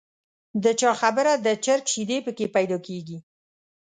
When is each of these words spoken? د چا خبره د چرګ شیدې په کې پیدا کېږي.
د 0.63 0.65
چا 0.79 0.91
خبره 1.01 1.33
د 1.45 1.47
چرګ 1.65 1.85
شیدې 1.93 2.17
په 2.25 2.31
کې 2.37 2.45
پیدا 2.55 2.77
کېږي. 2.87 3.17